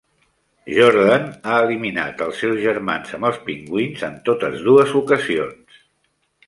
Jordan 0.77 1.27
ha 1.51 1.59
eliminat 1.65 2.25
els 2.29 2.41
seus 2.45 2.57
germans 2.65 3.15
amb 3.19 3.31
els 3.31 3.39
pingüins 3.51 4.09
en 4.11 4.21
totes 4.31 4.61
dues 4.71 5.01
ocasions. 5.03 5.83